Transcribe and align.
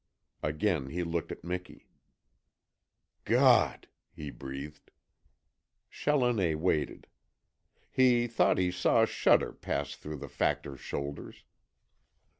Again 0.41 0.87
he 0.89 1.03
looked 1.03 1.31
at 1.31 1.43
Miki. 1.43 1.87
"GAWD!" 3.23 3.87
he 4.11 4.31
breathed. 4.31 4.89
Challoner 5.91 6.57
waited. 6.57 7.05
He 7.91 8.25
thought 8.25 8.57
he 8.57 8.71
saw 8.71 9.03
a 9.03 9.05
shudder 9.05 9.51
pass 9.53 9.93
through 9.93 10.17
the 10.17 10.27
Factor's 10.27 10.81
shoulders. 10.81 11.43